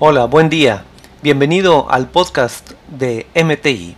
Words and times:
Hola, 0.00 0.26
buen 0.26 0.48
día. 0.48 0.84
Bienvenido 1.22 1.90
al 1.90 2.08
podcast 2.08 2.70
de 2.86 3.26
MTI. 3.34 3.96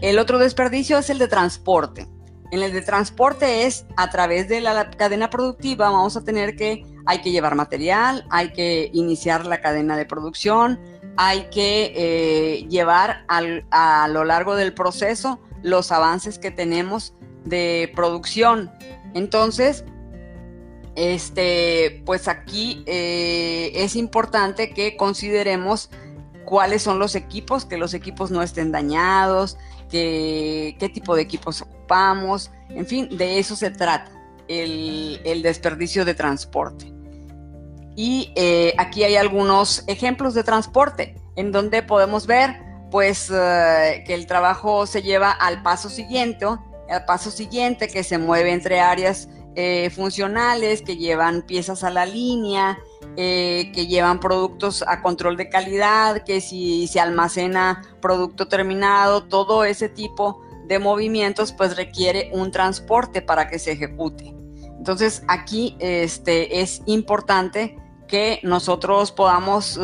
El 0.00 0.18
otro 0.18 0.40
desperdicio 0.40 0.98
es 0.98 1.08
el 1.08 1.18
de 1.18 1.28
transporte. 1.28 2.08
En 2.50 2.64
el 2.64 2.72
de 2.72 2.82
transporte 2.82 3.64
es 3.64 3.86
a 3.96 4.10
través 4.10 4.48
de 4.48 4.60
la 4.60 4.90
cadena 4.90 5.30
productiva 5.30 5.90
vamos 5.90 6.16
a 6.16 6.24
tener 6.24 6.56
que, 6.56 6.84
hay 7.06 7.20
que 7.20 7.30
llevar 7.30 7.54
material, 7.54 8.26
hay 8.28 8.52
que 8.52 8.90
iniciar 8.92 9.46
la 9.46 9.60
cadena 9.60 9.96
de 9.96 10.04
producción, 10.04 10.80
hay 11.16 11.48
que 11.50 11.92
eh, 11.94 12.66
llevar 12.68 13.24
a 13.28 14.08
lo 14.08 14.24
largo 14.24 14.56
del 14.56 14.74
proceso 14.74 15.38
los 15.62 15.92
avances 15.92 16.40
que 16.40 16.50
tenemos 16.50 17.14
de 17.44 17.92
producción. 17.94 18.70
Entonces, 19.14 19.84
este, 20.96 22.02
pues 22.04 22.28
aquí 22.28 22.82
eh, 22.86 23.70
es 23.74 23.96
importante 23.96 24.70
que 24.70 24.96
consideremos 24.96 25.90
cuáles 26.44 26.82
son 26.82 26.98
los 26.98 27.14
equipos, 27.14 27.64
que 27.64 27.76
los 27.76 27.94
equipos 27.94 28.30
no 28.30 28.42
estén 28.42 28.72
dañados, 28.72 29.58
que, 29.90 30.76
qué 30.78 30.88
tipo 30.88 31.14
de 31.14 31.22
equipos 31.22 31.62
ocupamos, 31.62 32.50
en 32.70 32.86
fin, 32.86 33.08
de 33.16 33.38
eso 33.38 33.54
se 33.54 33.70
trata, 33.70 34.10
el, 34.48 35.40
desperdicio 35.42 36.04
de 36.04 36.14
transporte. 36.14 36.92
Y 37.94 38.32
eh, 38.34 38.74
aquí 38.78 39.04
hay 39.04 39.16
algunos 39.16 39.84
ejemplos 39.88 40.34
de 40.34 40.44
transporte 40.44 41.16
en 41.36 41.52
donde 41.52 41.82
podemos 41.82 42.26
ver 42.26 42.56
pues 42.90 43.30
eh, 43.32 44.02
que 44.06 44.14
el 44.14 44.26
trabajo 44.26 44.86
se 44.86 45.02
lleva 45.02 45.30
al 45.30 45.62
paso 45.62 45.88
siguiente, 45.90 46.46
al 46.88 47.04
paso 47.04 47.30
siguiente 47.30 47.88
que 47.88 48.02
se 48.02 48.18
mueve 48.18 48.52
entre 48.52 48.80
áreas 48.80 49.28
eh, 49.54 49.90
funcionales, 49.90 50.82
que 50.82 50.96
llevan 50.96 51.42
piezas 51.42 51.82
a 51.82 51.90
la 51.90 52.06
línea, 52.06 52.78
eh, 53.16 53.72
que 53.74 53.86
llevan 53.86 54.20
productos 54.20 54.84
a 54.86 55.02
control 55.02 55.36
de 55.36 55.48
calidad, 55.48 56.22
que 56.22 56.40
si 56.40 56.86
se 56.86 57.00
almacena 57.00 57.82
producto 58.00 58.46
terminado, 58.46 59.24
todo 59.24 59.64
ese 59.64 59.88
tipo 59.88 60.42
de 60.66 60.78
movimientos 60.78 61.52
pues 61.52 61.76
requiere 61.76 62.30
un 62.32 62.52
transporte 62.52 63.20
para 63.20 63.48
que 63.48 63.58
se 63.58 63.72
ejecute. 63.72 64.34
Entonces 64.76 65.22
aquí 65.26 65.76
este, 65.80 66.60
es 66.60 66.82
importante 66.86 67.76
que 68.06 68.38
nosotros 68.42 69.10
podamos 69.10 69.78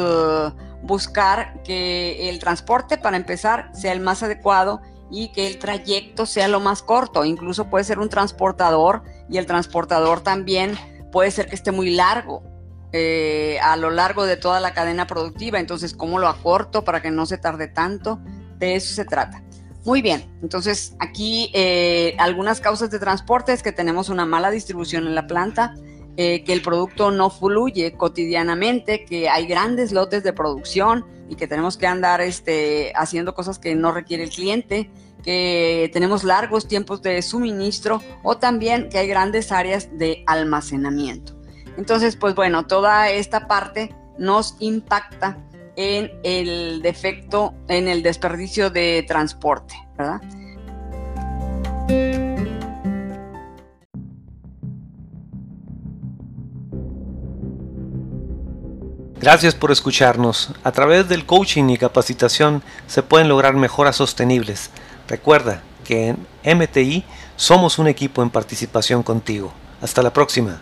buscar 0.85 1.63
que 1.63 2.29
el 2.29 2.39
transporte, 2.39 2.99
para 2.99 3.17
empezar, 3.17 3.71
sea 3.75 3.93
el 3.93 4.01
más 4.01 4.23
adecuado 4.23 4.81
y 5.11 5.33
que 5.33 5.47
el 5.47 5.59
trayecto 5.59 6.27
sea 6.27 6.49
lo 6.49 6.61
más 6.61 6.83
corto. 6.83 7.25
Incluso 7.25 7.71
puede 7.71 7.85
ser 7.85 7.99
un 7.99 8.09
transportador 8.09 9.03
y 9.29 9.39
el 9.39 9.47
transportador 9.47 10.21
también 10.23 10.77
puede 11.13 11.31
ser 11.31 11.47
que 11.47 11.55
esté 11.55 11.71
muy 11.73 11.95
largo 11.95 12.43
eh, 12.93 13.59
a 13.61 13.77
lo 13.77 13.91
largo 13.91 14.25
de 14.25 14.37
toda 14.37 14.61
la 14.61 14.73
cadena 14.73 15.07
productiva. 15.07 15.59
Entonces, 15.59 15.95
¿cómo 15.95 16.19
lo 16.19 16.29
acorto 16.29 16.85
para 16.85 17.03
que 17.03 17.11
no 17.11 17.27
se 17.27 17.39
tarde 17.39 17.69
tanto? 17.69 18.21
De 18.59 18.77
eso 18.77 18.95
se 18.95 19.05
trata. 19.05 19.43
Muy 19.85 20.01
bien, 20.01 20.35
entonces 20.41 20.97
aquí 20.99 21.51
eh, 21.53 22.17
algunas 22.19 22.61
causas 22.61 22.91
de 22.91 22.99
transporte 22.99 23.53
es 23.53 23.63
que 23.63 23.71
tenemos 23.71 24.09
una 24.09 24.25
mala 24.25 24.51
distribución 24.51 25.07
en 25.07 25.15
la 25.15 25.27
planta, 25.27 25.75
eh, 26.17 26.45
que 26.45 26.53
el 26.53 26.63
producto 26.63 27.11
no 27.11 27.31
fluye 27.31 27.93
cotidianamente, 27.95 29.05
que 29.05 29.29
hay 29.29 29.47
grandes 29.47 29.93
lotes 29.93 30.23
de 30.23 30.33
producción 30.33 31.05
y 31.29 31.35
que 31.35 31.49
tenemos 31.49 31.77
que 31.77 31.87
andar 31.87 32.21
este, 32.21 32.93
haciendo 32.95 33.35
cosas 33.35 33.59
que 33.59 33.75
no 33.75 33.91
requiere 33.91 34.25
el 34.25 34.31
cliente, 34.31 34.91
que 35.25 35.91
tenemos 35.93 36.23
largos 36.23 36.69
tiempos 36.69 37.03
de 37.03 37.21
suministro 37.23 38.01
o 38.23 38.37
también 38.37 38.89
que 38.91 38.99
hay 38.99 39.09
grandes 39.09 39.51
áreas 39.51 39.89
de 39.99 40.23
almacenamiento. 40.27 41.35
Entonces, 41.77 42.15
pues 42.17 42.35
bueno, 42.35 42.67
toda 42.67 43.11
esta 43.11 43.49
parte 43.49 43.95
nos 44.19 44.57
impacta 44.61 45.39
en 45.77 46.13
el 46.23 46.83
defecto, 46.83 47.55
en 47.69 47.89
el 47.89 48.03
desperdicio 48.03 48.71
de 48.71 49.05
transporte, 49.09 49.75
¿verdad? 49.99 50.21
Gracias 59.25 59.55
por 59.55 59.73
escucharnos. 59.73 60.51
A 60.65 60.73
través 60.73 61.09
del 61.09 61.25
coaching 61.25 61.71
y 61.71 61.79
capacitación 61.79 62.63
se 62.87 63.03
pueden 63.03 63.27
lograr 63.27 63.55
mejoras 63.55 63.97
sostenibles. 63.97 64.69
Recuerda 65.09 65.63
que 65.83 66.15
en 66.43 66.59
MTI 66.59 67.05
somos 67.35 67.79
un 67.79 67.89
equipo 67.89 68.23
en 68.23 68.29
participación 68.29 69.03
contigo. 69.03 69.55
Hasta 69.81 70.03
la 70.03 70.13
próxima. 70.13 70.61